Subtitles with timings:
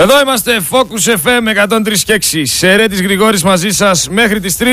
[0.00, 2.42] Εδώ είμαστε Focus FM 103 και 6.
[2.44, 4.64] Σερέτης Γρηγόρης μαζί σας μέχρι τις 3.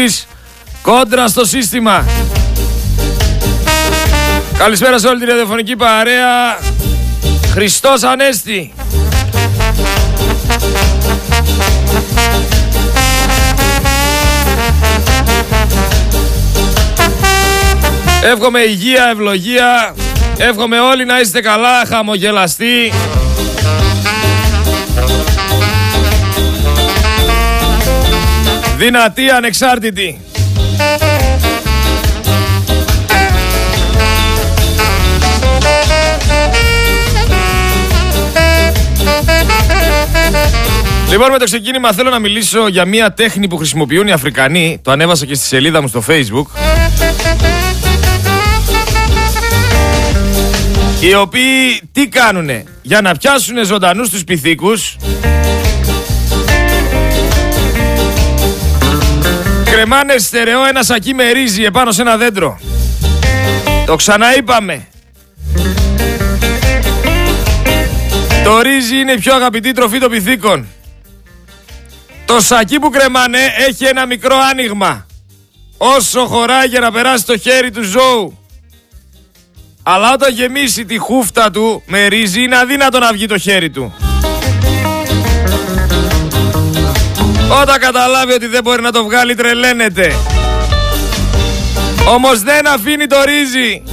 [0.81, 2.05] Κόντρα στο σύστημα.
[4.57, 6.59] Καλησπέρα σε όλη τη ραδιοφωνική παρέα.
[7.51, 8.73] Χριστός Ανέστη.
[18.23, 19.95] Εύχομαι υγεία, ευλογία.
[20.37, 22.91] Εύχομαι όλοι να είστε καλά, χαμογελαστοί.
[28.77, 30.19] Δυνατή, ανεξάρτητη.
[41.09, 44.79] Λοιπόν, με το ξεκίνημα θέλω να μιλήσω για μια τέχνη που χρησιμοποιούν οι Αφρικανοί.
[44.81, 46.45] Το ανέβασα και στη σελίδα μου στο Facebook.
[50.99, 54.95] Οι οποίοι τι κάνουνε; Για να πιάσουν ζωντανούς τους πυθίκους
[59.77, 62.59] Κρεμάνε στερεό ένα σακί με ρύζι επάνω σε ένα δέντρο.
[63.85, 64.87] Το ξαναείπαμε.
[68.43, 70.67] Το ρύζι είναι η πιο αγαπητή τροφή των πυθίκων.
[72.25, 75.05] Το σακί που κρεμάνε έχει ένα μικρό άνοιγμα.
[75.77, 78.39] Όσο χωράει για να περάσει το χέρι του ζώου.
[79.83, 83.93] Αλλά όταν γεμίσει τη χούφτα του με ρύζι είναι αδύνατο να βγει το χέρι του.
[87.61, 90.15] Όταν καταλάβει ότι δεν μπορεί να το βγάλει τρελαίνεται.
[92.07, 93.83] Όμως δεν αφήνει το ρύζι.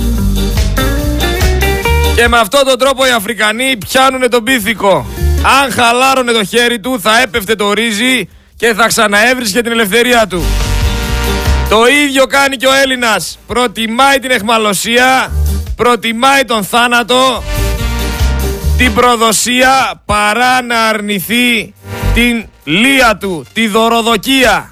[2.17, 5.07] Και με αυτόν τον τρόπο οι Αφρικανοί πιάνουν τον πίθηκο.
[5.63, 10.45] Αν χαλάρωνε το χέρι του θα έπεφτε το ρύζι και θα ξαναέβρισκε την ελευθερία του.
[11.69, 13.39] Το ίδιο κάνει και ο Έλληνας.
[13.47, 15.31] Προτιμάει την εχμαλωσία
[15.77, 17.43] προτιμάει τον θάνατο,
[18.77, 21.75] την προδοσία παρά να αρνηθεί
[22.15, 24.71] την λία του, τη δωροδοκία.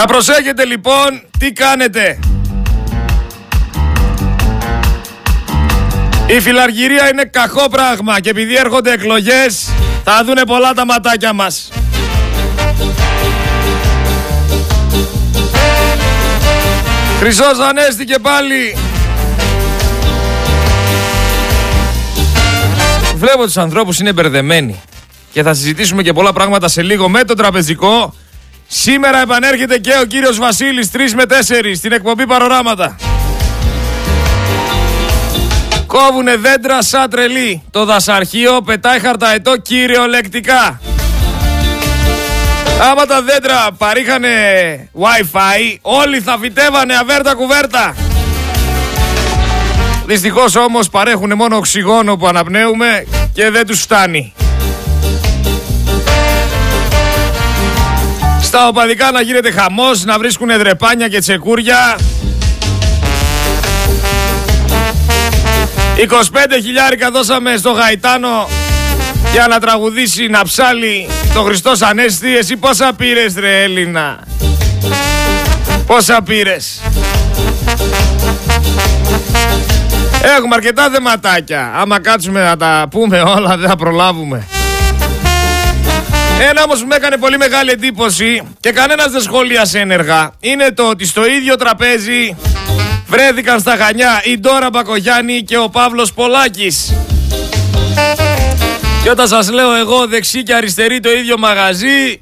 [0.00, 2.18] Να προσέχετε λοιπόν τι κάνετε.
[6.26, 9.70] Η φιλαργυρία είναι κακό πράγμα και επειδή έρχονται εκλογές
[10.04, 11.72] θα δούνε πολλά τα ματάκια μας.
[17.18, 18.76] Χρυσός Ανέστη και πάλι.
[23.14, 24.80] Βλέπω τους ανθρώπους είναι μπερδεμένοι
[25.32, 28.14] και θα συζητήσουμε και πολλά πράγματα σε λίγο με το τραπεζικό
[28.72, 31.32] Σήμερα επανέρχεται και ο κύριος Βασίλης 3 με 4
[31.74, 32.96] στην εκπομπή Παροράματα.
[35.86, 37.62] Κόβουνε δέντρα σαν τρελή.
[37.70, 40.80] Το δασαρχείο πετάει χαρταετό κυριολεκτικά.
[42.90, 44.30] Άμα τα δέντρα παρήχανε
[45.00, 47.94] wifi, όλοι θα φυτεύανε αβέρτα κουβέρτα.
[50.06, 54.32] Δυστυχώς όμως παρέχουν μόνο οξυγόνο που αναπνέουμε και δεν τους φτάνει.
[58.50, 61.98] Στα οπαδικά να γίνεται χαμός, να βρίσκουν δρεπάνια και τσεκούρια.
[65.96, 68.48] 25 χιλιάρικα δώσαμε στο Γαϊτάνο
[69.32, 72.36] για να τραγουδήσει, να ψάλει το Χριστός Ανέστη.
[72.36, 74.18] Εσύ πόσα πήρες ρε Έλληνα;
[75.86, 76.80] Πόσα πήρες;
[80.36, 81.72] Έχουμε αρκετά θεματάκια.
[81.76, 84.46] Άμα κάτσουμε να τα πούμε όλα δεν θα προλάβουμε.
[86.48, 90.88] Ένα όμως που με έκανε πολύ μεγάλη εντύπωση και κανένας δεν σχολίασε ένεργα είναι το
[90.88, 92.36] ότι στο ίδιο τραπέζι
[93.06, 96.94] βρέθηκαν στα Χανιά η Ντόρα Μπακογιάννη και ο Παύλος Πολάκης.
[99.02, 102.20] Και όταν σας λέω εγώ δεξί και αριστερή το ίδιο μαγαζί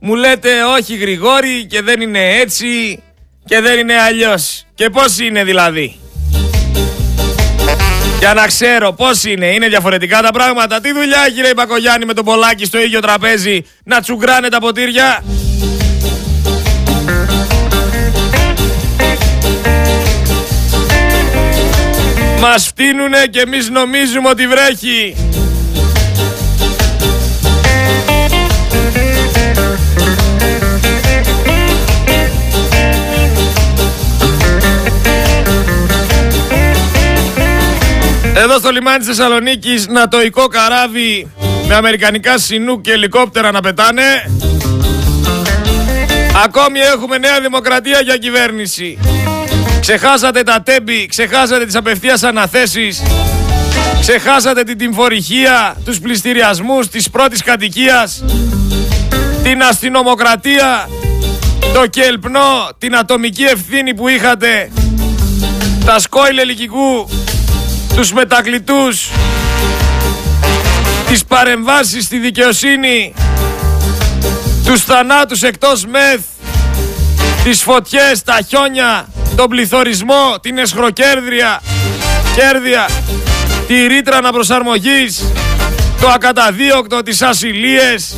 [0.00, 3.02] μου λέτε όχι Γρηγόρη και δεν είναι έτσι
[3.44, 4.66] και δεν είναι αλλιώς.
[4.74, 5.96] Και πώς είναι δηλαδή;
[8.24, 10.80] Για να ξέρω πώς είναι, είναι διαφορετικά τα πράγματα.
[10.80, 15.24] Τι δουλειά έχει η Μπακογιάννη με τον Πολάκη στο ίδιο τραπέζι να τσουγκράνε τα ποτήρια;
[22.40, 25.23] Μας φτύνουνε και εμείς νομίζουμε ότι βρέχει.
[38.36, 41.30] Εδώ στο λιμάνι της Θεσσαλονίκης νατοϊκό καράβι
[41.66, 44.02] με αμερικανικά συνού και ελικόπτερα να πετάνε.
[46.44, 48.98] Ακόμη έχουμε νέα δημοκρατία για κυβέρνηση.
[49.80, 53.02] Ξεχάσατε τα τέμπη, ξεχάσατε τις απευθείας αναθέσεις,
[54.00, 58.24] ξεχάσατε την τυμφορυχία, τους πληστηριασμούς της πρώτης κατοικίας,
[59.42, 60.88] την αστυνομοκρατία,
[61.74, 64.70] το κελπνό, την ατομική ευθύνη που είχατε,
[65.84, 67.08] τα σκόιλ ελικικού,
[67.96, 69.08] τους μετακλητούς,
[71.08, 73.14] τις παρεμβάσεις στη δικαιοσύνη,
[74.64, 76.20] τους θανάτους εκτός μεθ,
[77.44, 81.62] τις φωτιές, τα χιόνια, τον πληθωρισμό, την εσχροκέρδια,
[82.36, 82.88] κέρδια,
[83.66, 85.24] τη ρήτρα αναπροσαρμογής,
[86.00, 88.16] το ακαταδίωκτο, τις ασυλίες,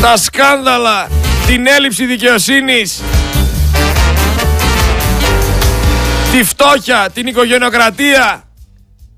[0.00, 1.08] τα σκάνδαλα,
[1.46, 3.02] την έλλειψη δικαιοσύνης,
[6.36, 8.44] τη φτώχεια, την οικογενειοκρατία,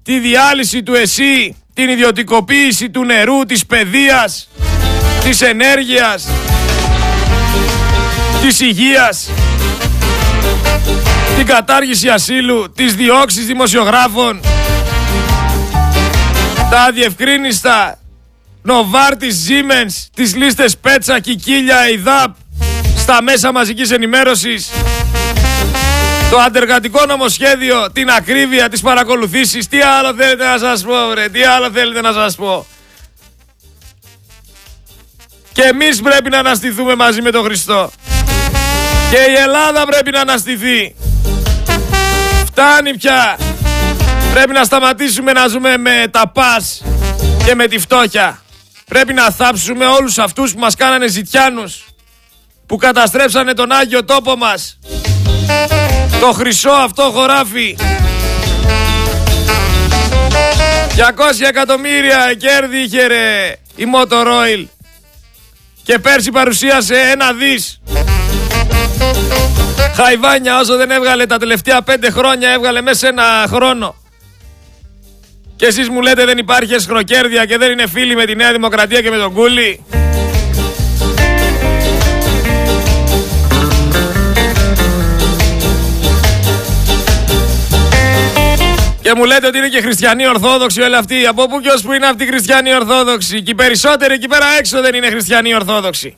[0.02, 4.48] τη διάλυση του ΕΣΥ, την ιδιωτικοποίηση του νερού, της παιδείας,
[5.22, 6.28] της ενέργειας,
[8.42, 9.30] της υγείας,
[11.36, 14.40] την κατάργηση ασύλου, τις διώξεις δημοσιογράφων,
[16.70, 17.98] τα αδιευκρίνηστα
[18.62, 22.36] Νοβάρτης, Siemens, τις λίστες Πέτσα, Κικίλια, ΙΔΑΠ
[22.96, 24.70] στα μέσα μαζικής ενημέρωσης,
[26.30, 31.44] το αντεργατικό νομοσχέδιο, την ακρίβεια, τις παρακολουθήσεις, τι άλλο θέλετε να σας πω ρε, τι
[31.44, 32.66] άλλο θέλετε να σας πω.
[35.52, 37.90] Και εμείς πρέπει να αναστηθούμε μαζί με τον Χριστό.
[39.10, 40.94] Και η Ελλάδα πρέπει να αναστηθεί.
[42.46, 43.38] Φτάνει πια.
[44.32, 46.82] Πρέπει να σταματήσουμε να ζούμε με τα πας
[47.44, 48.42] και με τη φτώχεια.
[48.88, 51.84] Πρέπει να θάψουμε όλους αυτούς που μας κάνανε ζητιάνους.
[52.66, 54.78] Που καταστρέψανε τον Άγιο τόπο μας.
[56.20, 57.76] Το χρυσό αυτό χωράφι.
[60.96, 61.00] 200
[61.48, 64.64] εκατομμύρια κέρδη είχε ρε η Motor Oil.
[65.82, 67.80] Και πέρσι παρουσίασε ένα δις.
[69.94, 73.94] Χαϊβάνια όσο δεν έβγαλε τα τελευταία πέντε χρόνια έβγαλε μέσα ένα χρόνο.
[75.56, 79.00] Και εσείς μου λέτε δεν υπάρχει εσχροκέρδια και δεν είναι φίλοι με τη Νέα Δημοκρατία
[79.02, 79.84] και με τον Κούλι.
[89.06, 91.26] Και μου λέτε ότι είναι και χριστιανοί Ορθόδοξοι όλοι αυτοί.
[91.26, 94.46] Από πού και ως που είναι αυτοί οι χριστιανοί Ορθόδοξοι; Και οι περισσότεροι εκεί πέρα
[94.58, 96.16] έξω δεν είναι χριστιανοί Ορθόδοξοι.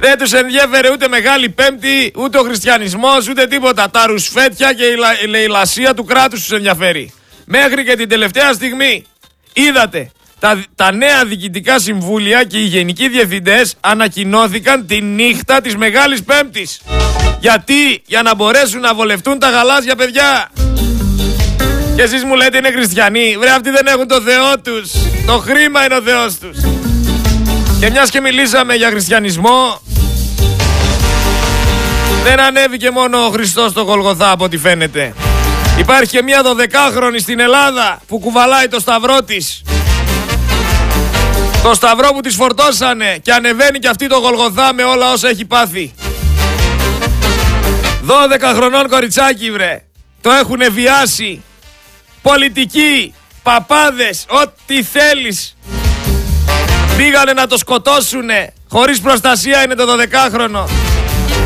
[0.00, 3.90] Δεν τους ενδιαφέρε ούτε Μεγάλη Πέμπτη, ούτε ο χριστιανισμός, ούτε τίποτα.
[3.90, 4.84] Τα ρουσφέτια και
[5.24, 7.12] η λαϊλασία του κράτους τους ενδιαφέρει.
[7.44, 9.04] Μέχρι και την τελευταία στιγμή
[9.52, 16.22] είδατε τα, τα νέα διοικητικά συμβούλια και οι γενικοί διευθυντές ανακοινώθηκαν τη νύχτα της Μεγάλης
[16.22, 16.80] Πέμπτης.
[17.40, 20.50] Γιατί, για να μπορέσουν να βολευτούν τα γαλάζια παιδιά.
[21.96, 23.36] Και εσείς μου λέτε είναι χριστιανοί.
[23.38, 24.90] Βρε αυτοί δεν έχουν το Θεό τους.
[25.26, 26.58] Το χρήμα είναι ο Θεός τους.
[27.80, 29.80] Και μιας και μιλήσαμε για χριστιανισμό,
[32.24, 35.14] δεν ανέβηκε μόνο ο Χριστός στο Γολγοθά από ό,τι φαίνεται.
[35.78, 39.62] Υπάρχει και μια δωδεκάχρονη στην Ελλάδα που κουβαλάει το σταυρό της.
[41.62, 45.44] Το σταυρό που της φορτώσανε και ανεβαίνει και αυτή το Γολγοθά με όλα όσα έχει
[45.44, 45.94] πάθει.
[48.06, 49.82] 12 χρονών κοριτσάκι βρε.
[50.20, 51.42] Το έχουν βιάσει.
[52.32, 55.56] Πολιτικοί, παπάδες, ό,τι θέλεις.
[56.96, 58.52] Πήγανε να το σκοτώσουνε.
[58.68, 60.64] Χωρίς προστασία είναι το 12χρονο.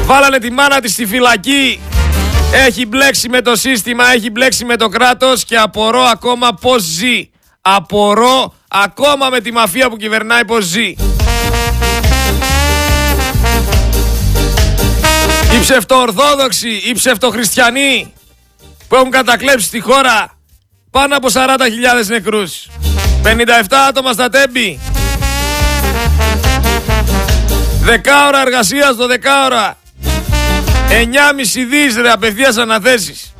[0.04, 1.80] Βάλανε τη μάνα της στη φυλακή.
[2.66, 7.30] Έχει μπλέξει με το σύστημα, έχει μπλέξει με το κράτος και απορώ ακόμα πώς ζει.
[7.60, 10.94] Απορώ ακόμα με τη μαφία που κυβερνάει πώς ζει.
[15.54, 18.12] Οι ψευτοορθόδοξοι, οι ψευτοχριστιανοί
[18.88, 20.39] που έχουν κατακλέψει τη χώρα
[20.90, 22.68] πάνω από 40.000 νεκρούς.
[23.23, 24.80] 57 άτομα στα τέμπη.
[27.82, 29.78] Δεκάωρα εργασίας το δεκάωρα.
[30.88, 33.35] 9,5 δις ρε απευθείας αναθέσεις.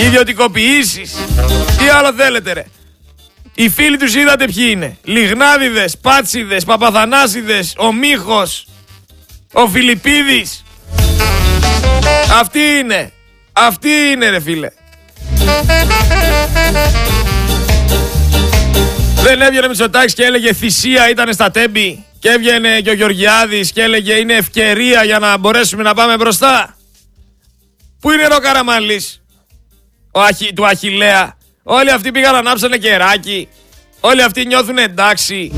[0.00, 1.14] Ιδιωτικοποιήσεις.
[1.78, 2.64] Τι άλλο θέλετε ρε.
[3.54, 4.96] Οι φίλοι τους είδατε ποιοι είναι.
[5.02, 8.66] Λιγνάδιδες, Πάτσιδες, Παπαθανάσιδες, ο Μίχος,
[9.52, 10.64] ο Φιλιππίδης.
[12.40, 13.12] Αυτοί είναι.
[13.52, 14.68] Αυτοί είναι ρε φίλε.
[19.22, 23.82] Δεν έβγαινε Μητσοτάκης και έλεγε θυσία ήταν στα τέμπη και έβγαινε και ο Γεωργιάδης και
[23.82, 26.76] έλεγε είναι ευκαιρία για να μπορέσουμε να πάμε μπροστά.
[28.00, 29.22] Πού είναι ο Καραμαλής
[30.14, 31.36] ο Αχι, του Αχιλέα.
[31.62, 33.48] Όλοι αυτοί πήγαν ανάψανε κεράκι.
[34.00, 35.52] Όλοι αυτοί νιώθουν εντάξει.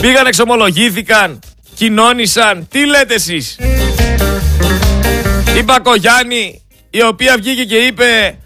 [0.00, 1.38] Πήγαν εξομολογήθηκαν.
[1.74, 2.68] Κοινώνησαν.
[2.70, 3.58] Τι λέτε εσείς;
[5.58, 8.38] Η Μπακογιάννη η οποία βγήκε και είπε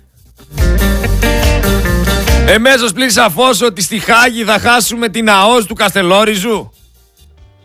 [2.46, 6.72] Εμέσως πλήρη σαφώς ότι στη Χάγη θα χάσουμε την ΑΟΣ του Καστελόριζου.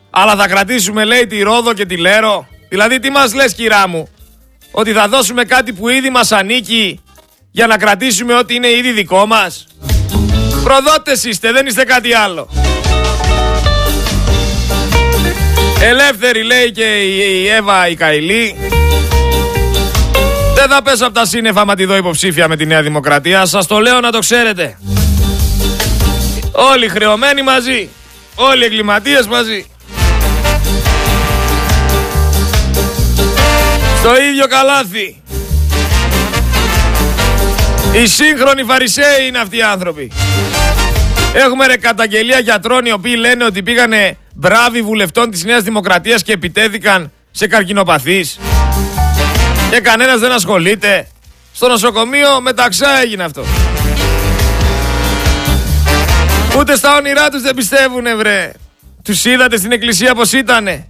[0.09, 2.47] Αλλά θα κρατήσουμε λέει τη Ρόδο και τη Λέρο.
[2.69, 4.07] Δηλαδή τι μας λες κυρά μου.
[4.71, 7.01] Ότι θα δώσουμε κάτι που ήδη μας ανήκει
[7.51, 9.67] για να κρατήσουμε ό,τι είναι ήδη δικό μας;
[10.63, 12.49] Προδότες είστε, δεν είστε κάτι άλλο.
[15.81, 18.55] Ελεύθερη λέει και η Εύα η Καηλή.
[20.59, 23.45] Δεν θα πέσω από τα σύννεφα μα τη δω υποψήφια με τη Νέα Δημοκρατία.
[23.45, 24.77] Σας το λέω να το ξέρετε.
[26.51, 27.89] Όλοι χρεωμένοι μαζί.
[28.35, 29.65] Όλοι εγκληματίες μαζί.
[33.99, 35.21] Στο ίδιο καλάθι.
[37.91, 40.11] Οι σύγχρονοι φαρισαίοι είναι αυτοί οι άνθρωποι.
[41.33, 46.31] Έχουμε ρε καταγγελία γιατρών οι οποίοι λένε ότι πήγανε μπράβοι βουλευτών της Νέας Δημοκρατίας και
[46.31, 48.37] επιτέθηκαν σε καρκινοπαθείς.
[49.69, 51.07] Και κανένας δεν ασχολείται.
[51.53, 53.43] Στο νοσοκομείο μεταξά έγινε αυτό.
[56.57, 58.51] Ούτε στα όνειρά τους δεν πιστεύουνε βρε.
[59.03, 60.87] Τους είδατε στην εκκλησία πως ήτανε.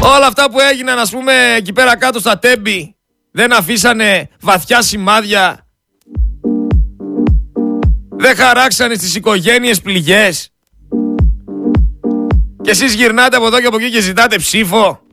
[0.00, 2.96] Όλα αυτά που έγιναν ας πούμε εκεί πέρα κάτω στα τέμπη
[3.32, 5.66] δεν αφήσανε βαθιά σημάδια.
[8.16, 10.50] Δεν χαράξανε στις οικογένειες πληγές.
[12.62, 15.05] Και εσείς γυρνάτε από εδώ και από εκεί και ζητάτε ψήφο.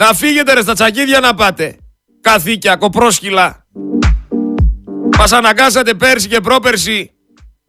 [0.00, 1.76] Να φύγετε ρε στα τσακίδια να πάτε.
[2.20, 3.66] Καθήκια, κοπρόσκυλα.
[5.18, 7.10] Μας αναγκάσατε πέρσι και πρόπερσι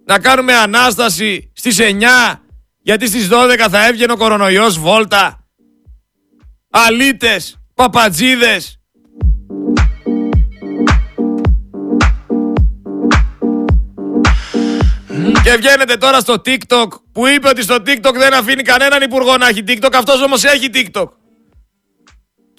[0.06, 2.40] να κάνουμε Ανάσταση στις 9
[2.82, 5.48] γιατί στις 12 θα έβγαινε ο κορονοϊός βόλτα.
[6.70, 8.80] Αλίτες, παπατζίδες.
[15.44, 19.48] Και βγαίνετε τώρα στο TikTok που είπε ότι στο TikTok δεν αφήνει κανέναν υπουργό να
[19.48, 19.92] έχει TikTok.
[19.94, 21.21] Αυτός όμως έχει TikTok.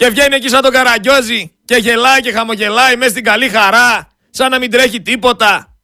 [0.02, 4.08] Και βγαίνει εκεί σαν τον Καραγκιόζη και γελάει και χαμογελάει μέσα στην καλή χαρά.
[4.30, 5.76] Σαν να μην τρέχει τίποτα.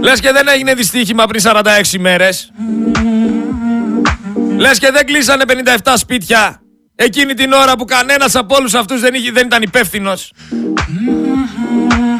[0.00, 2.52] Λες και δεν έγινε δυστύχημα πριν 46 μέρες.
[4.56, 5.44] Λες και δεν κλείσανε
[5.84, 6.62] 57 σπίτια
[6.94, 10.32] εκείνη την ώρα που κανένας από όλους αυτούς δεν, είχε, δεν ήταν υπεύθυνος.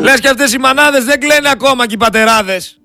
[0.01, 2.79] Λες και αυτές οι μανάδες δεν κλαίνε ακόμα και οι πατεράδες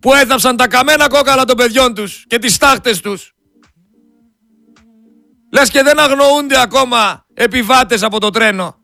[0.00, 3.35] που έθαψαν τα καμένα κόκαλα των παιδιών τους και τις στάχτες τους.
[5.56, 8.76] Λες και δεν αγνοούνται ακόμα επιβάτες από το τρένο.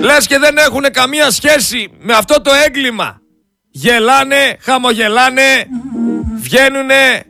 [0.00, 3.20] Λες και δεν έχουν καμία σχέση με αυτό το έγκλημα.
[3.70, 5.68] Γελάνε, χαμογελάνε,
[6.40, 7.24] βγαίνουνε,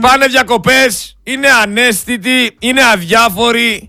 [0.00, 3.88] πάνε διακοπές, είναι ανέστητοι, είναι αδιάφοροι.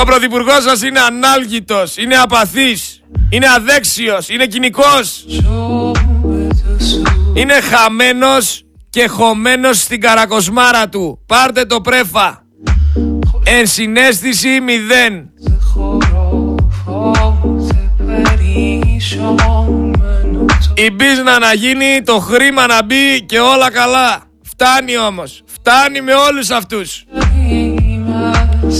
[0.00, 5.24] Ο πρωθυπουργός σας είναι ανάλγητος, είναι απαθής, είναι αδέξιος, είναι κοινικός.
[7.34, 11.22] Είναι χαμένος και χωμένος στην καρακοσμάρα του.
[11.26, 12.42] Πάρτε το πρέφα.
[13.44, 15.30] Ενσυναίσθηση μηδέν.
[20.74, 24.22] Η μπίζνα να γίνει, το χρήμα να μπει και όλα καλά.
[24.42, 25.42] Φτάνει όμως.
[25.46, 27.04] Φτάνει με όλους αυτούς.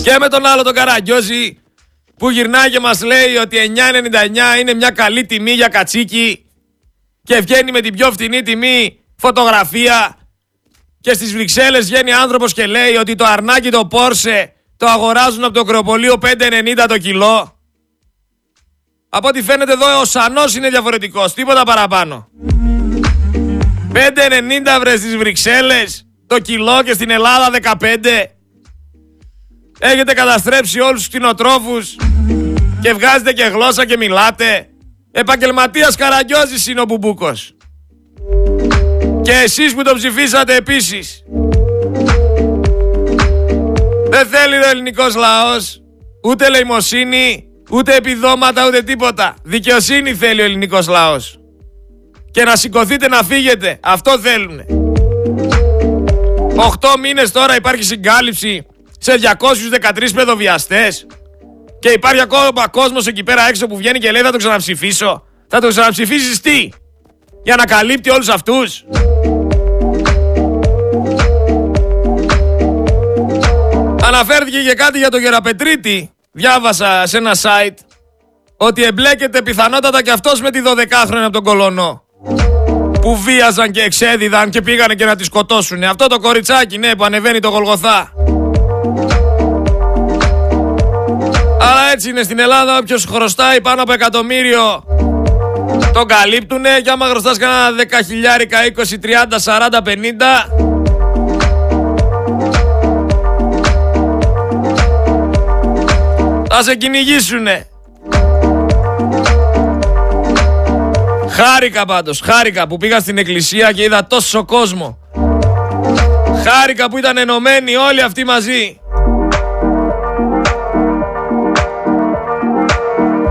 [0.03, 1.59] Και με τον άλλο τον Καραγκιόζη
[2.19, 3.57] που γυρνάει και μας λέει ότι
[4.57, 6.45] 9,99 είναι μια καλή τιμή για κατσίκι
[7.23, 10.17] και βγαίνει με την πιο φτηνή τιμή φωτογραφία
[11.01, 15.55] και στις Βρυξέλλες βγαίνει άνθρωπος και λέει ότι το αρνάκι το Πόρσε το αγοράζουν από
[15.55, 17.59] το κρεοπολείο 5,90 το κιλό.
[19.09, 22.29] Από ό,τι φαίνεται εδώ ο Σανός είναι διαφορετικός, τίποτα παραπάνω.
[23.93, 28.27] 5,90 βρε στις Βρυξέλλες, το κιλό και στην Ελλάδα 15.
[29.79, 31.97] Έχετε καταστρέψει όλους τους κτηνοτρόφους
[32.81, 34.69] και βγάζετε και γλώσσα και μιλάτε.
[35.11, 37.58] Επαγγελματίας Καραγκιόζης είναι ο Μπουμπούκος.
[39.29, 41.23] Και εσείς που τον ψηφίσατε επίσης.
[44.11, 45.83] Δεν θέλει ο ελληνικός λαός
[46.25, 49.35] ούτε λαιμοσύνη, ούτε επιδόματα, ούτε τίποτα.
[49.43, 51.41] Δικαιοσύνη θέλει ο ελληνικός λαός.
[52.31, 53.79] Και να σηκωθείτε να φύγετε.
[53.83, 54.61] Αυτό θέλουν.
[56.57, 58.67] Οχτώ μήνες τώρα υπάρχει συγκάλυψη
[58.99, 61.07] σε 213 παιδοβιαστές.
[61.79, 65.25] Και υπάρχει ακόμα κόσμος εκεί πέρα έξω που βγαίνει και λέει θα το ξαναψηφίσω.
[65.49, 66.69] Θα το ξαναψηφίσεις τι;
[67.43, 68.85] Για να καλύπτει όλους αυτούς.
[74.09, 76.11] Αναφέρθηκε και κάτι για τον Γεραπετρίτη.
[76.33, 77.75] Διάβασα σε ένα site
[78.57, 82.03] ότι εμπλέκεται πιθανότατα και αυτός με τη 12χρονη από τον Κολονό.
[83.01, 85.85] Που βίαζαν και εξέδιδαν και πήγανε και να τη σκοτώσουν.
[85.85, 88.13] Αυτό το κοριτσάκι, ναι, που ανεβαίνει το Γολγοθά.
[91.61, 94.85] Αλλά έτσι είναι στην Ελλάδα, όποιος χρωστάει πάνω από εκατομμύριο
[95.93, 100.68] τον καλύπτουνε και άμα χρωστάς κανένα 10 χιλιάρικα, 20, 30, 40, 50
[106.51, 107.69] Θα σε κυνηγήσουνε.
[111.29, 114.99] Χάρηκα πάντως, χάρηκα που πήγα στην εκκλησία και είδα τόσο κόσμο.
[116.45, 118.81] Χάρηκα που ήταν ενωμένοι όλοι αυτοί μαζί.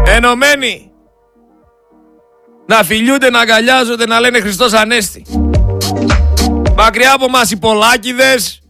[0.05, 0.91] Ενωμένοι.
[2.65, 5.25] Να φιλιούνται, να αγκαλιάζονται, να λένε Χριστός Ανέστη.
[6.75, 8.61] Μακριά από μας οι Πολάκηδες,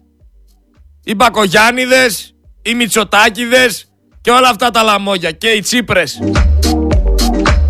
[1.04, 3.92] οι Μπακογιάννηδες, οι Μητσοτάκηδες
[4.28, 6.20] και όλα αυτά τα λαμόγια και οι Τσίπρες.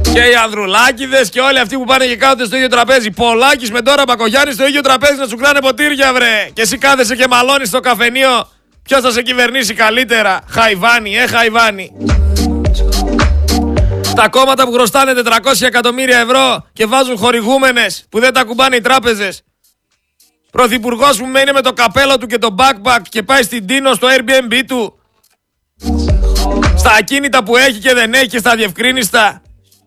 [0.02, 3.12] Και οι Ανδρουλάκηδες και όλοι αυτοί που πάνε και κάθονται στο ίδιο τραπέζι.
[3.12, 6.50] Πολάκης με τώρα Μπακογιάννη στο ίδιο τραπέζι να σου κλάνε ποτήρια βρε.
[6.54, 8.50] Και εσύ κάθεσαι και μαλώνεις στο καφενείο.
[8.84, 11.92] Ποιος θα σε κυβερνήσει καλύτερα; Χαϊβάνι, ε Χαϊβάνι.
[14.16, 18.82] Τα κόμματα που χρωστάνε 400 εκατομμύρια ευρώ και βάζουν χορηγούμενες που δεν τα κουμπάνε οι
[18.82, 19.42] τράπεζες.
[20.52, 24.08] Πρωθυπουργός που μένει με το καπέλο του και το backpack και πάει στην Τίνο στο
[24.08, 25.00] Airbnb του.
[26.88, 29.42] Στα ακίνητα που έχει και δεν έχει και στα διευκρίνηστα.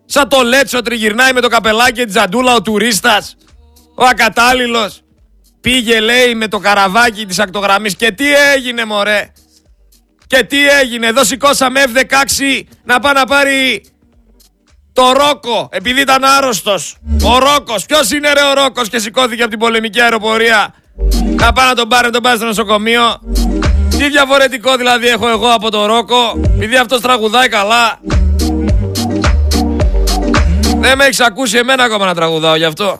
[0.06, 3.36] Σαν το Λέτσο τριγυρνάει με το καπελάκι και της ζαντούλα ο τουρίστας.
[3.94, 5.00] Ο ακατάλληλος.
[5.60, 9.32] Πήγε λέει με το καραβάκι της ακτογραμμής και τι έγινε μωρέ;
[10.26, 13.84] Και τι έγινε, εδώ σηκώσαμε F16 να πάει να πάρει
[14.92, 16.96] το Ρόκο, επειδή ήταν άρρωστος.
[17.22, 17.86] Ο Ρόκος.
[17.86, 20.74] Ποιος είναι ρε ο Ρόκος; και σηκώθηκε από την πολεμική αεροπορία.
[21.36, 23.20] Να πάει να τον πάρει, να τον πάρει στο νοσοκομείο.
[24.00, 28.00] Τι διαφορετικό δηλαδή έχω εγώ από τον Ρόκο, επειδή αυτός τραγουδάει καλά.
[30.80, 32.98] Δεν με έχεις ακούσει εμένα ακόμα να τραγουδάω γι' αυτό.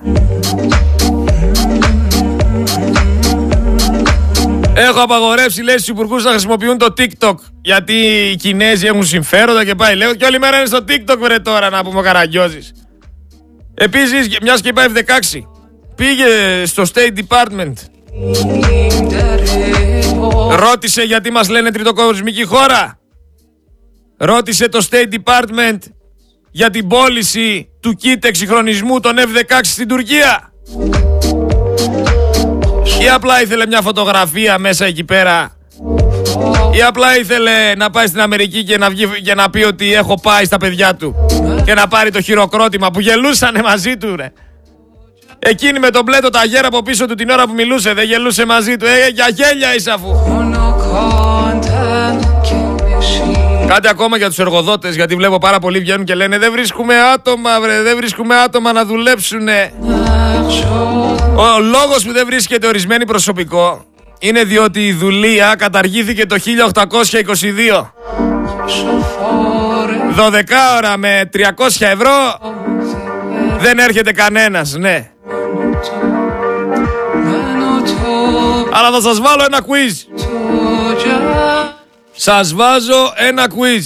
[4.75, 7.35] Έχω απαγορεύσει, λέει, στους υπουργούς να χρησιμοποιούν το TikTok.
[7.63, 7.93] Γιατί
[8.33, 9.95] οι Κινέζοι έχουν συμφέροντα και πάει.
[9.95, 12.73] Λέω και όλη μέρα είναι στο TikTok, βρε τώρα να πούμε ο Καραγκιόζης.
[13.75, 15.41] Επίσης, μιας και πάει F16,
[15.95, 16.27] πήγε
[16.65, 17.73] στο State Department.
[20.57, 22.99] Ρώτησε γιατί μας λένε τριτοκοσμική χώρα.
[24.17, 25.79] Ρώτησε το State Department
[26.51, 30.53] για την πώληση του kit εξυγχρονισμού των F-16 στην Τουρκία.
[33.03, 35.57] Ή απλά ήθελε μια φωτογραφία μέσα εκεί πέρα.
[36.73, 40.21] Ή απλά ήθελε να πάει στην Αμερική και να, βγει, και να πει ότι έχω
[40.21, 41.15] πάει στα παιδιά του.
[41.65, 44.33] Και να πάρει το χειροκρότημα που γελούσανε μαζί του ρε.
[45.43, 48.47] Εκείνη με τον μπλε το ταγέρα από πίσω του την ώρα που μιλούσε δεν γελούσε
[48.47, 48.87] μαζί του.
[48.87, 50.09] Ε, για γέλια είσαι αφού.
[53.67, 57.61] Κάτι ακόμα για τους εργοδότες γιατί βλέπω πάρα πολλοί βγαίνουν και λένε δεν βρίσκουμε άτομα
[57.61, 59.73] βρε, δεν βρίσκουμε άτομα να δουλέψουνε.
[61.35, 63.85] Ο λόγος που δεν βρίσκεται ορισμένη προσωπικό
[64.19, 67.93] είναι διότι η δουλεία καταργήθηκε το 1822.
[70.17, 70.43] 12
[70.77, 71.41] ώρα με 300
[71.79, 72.39] ευρώ
[73.59, 75.11] δεν έρχεται κανένας, ναι.
[78.73, 80.23] Αλλά θα σας βάλω ένα quiz.
[82.13, 83.83] Σας βάζω ένα quiz.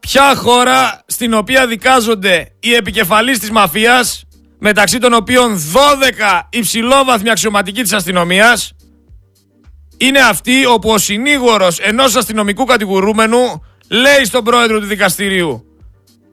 [0.00, 4.24] Ποια χώρα στην οποία δικάζονται οι επικεφαλείς της μαφίας
[4.58, 8.72] μεταξύ των οποίων 12 υψηλόβαθμοι αξιωματικοί της αστυνομίας
[9.96, 15.68] είναι αυτή όπου ο συνήγορος ενός αστυνομικού κατηγορούμενου λέει στον πρόεδρο του δικαστηρίου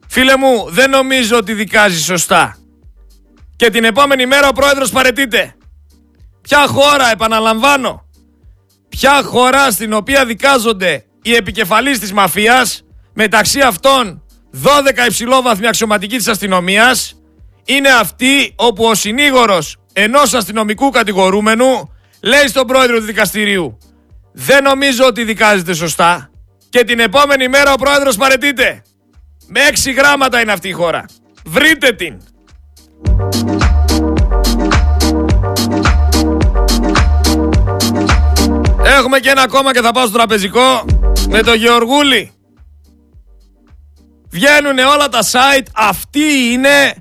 [0.08, 2.58] Φίλε μου, δεν νομίζω ότι δικάζεις σωστά.
[3.56, 5.56] Και την επόμενη μέρα ο πρόεδρος παρετείται.
[6.42, 8.06] Ποια χώρα, επαναλαμβάνω,
[8.90, 16.28] ποια χώρα στην οποία δικάζονται οι επικεφαλείς της μαφίας μεταξύ αυτών 12 υψηλόβαθμοι αξιωματικοί της
[16.28, 17.16] αστυνομίας
[17.66, 23.78] είναι αυτή όπου ο συνήγορος ενός αστυνομικού κατηγορούμενου λέει στον πρόεδρο του δικαστηρίου
[24.32, 26.30] «Δεν νομίζω ότι δικάζεται σωστά»
[26.70, 28.82] και την επόμενη μέρα ο πρόεδρος παρετείται.
[29.48, 31.06] Με έξι γράμματα είναι αυτή η χώρα.
[31.46, 32.22] Βρείτε την.
[38.98, 40.86] Έχουμε και ένα ακόμα και θα πάω στο τραπεζικό
[41.30, 42.32] με το Γεωργούλη.
[44.30, 45.66] Βγαίνουν όλα τα site.
[45.74, 46.96] Αυτή είναι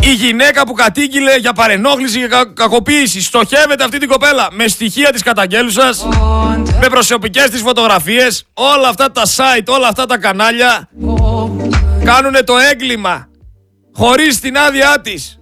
[0.00, 3.22] η γυναίκα που κατήγγειλε για παρενόχληση και κακοποίηση.
[3.22, 6.06] Στοχεύεται αυτή την κοπέλα με στοιχεία της καταγγέλουσας,
[6.80, 8.44] με προσωπικές της φωτογραφίες.
[8.54, 10.88] Όλα αυτά τα site, όλα αυτά τα κανάλια
[12.06, 13.28] κάνουν το έγκλημα
[13.92, 15.38] χωρίς την άδειά της.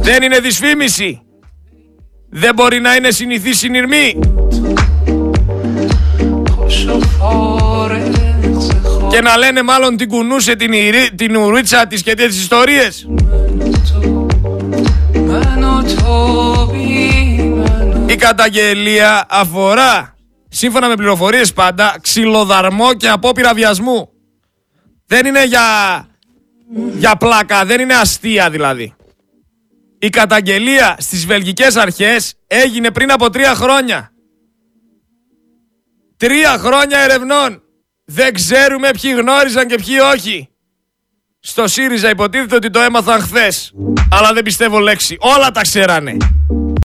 [0.00, 1.20] Δεν είναι δυσφήμιση.
[2.30, 4.18] Δεν μπορεί να είναι συνηθή συνειρμή.
[9.10, 10.70] Και να λένε μάλλον την κουνούσε την,
[11.16, 13.08] την ουρίτσα της και τις ιστορίες.
[18.06, 20.14] Η καταγγελία αφορά,
[20.48, 24.13] σύμφωνα με πληροφορίες πάντα, ξυλοδαρμό και απόπειρα βιασμού.
[25.06, 25.62] Δεν είναι για,
[26.96, 28.94] για πλάκα, δεν είναι αστεία δηλαδή.
[29.98, 34.12] Η καταγγελία στις βελγικές αρχές έγινε πριν από τρία χρόνια.
[36.16, 37.62] Τρία χρόνια ερευνών.
[38.04, 40.48] Δεν ξέρουμε ποιοι γνώριζαν και ποιοι όχι.
[41.40, 43.72] Στο ΣΥΡΙΖΑ υποτίθεται ότι το έμαθαν χθες.
[44.10, 45.16] Αλλά δεν πιστεύω λέξη.
[45.20, 46.16] Όλα τα ξέρανε.